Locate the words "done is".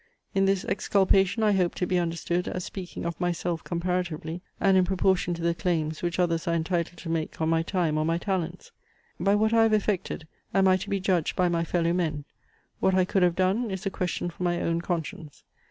13.35-13.85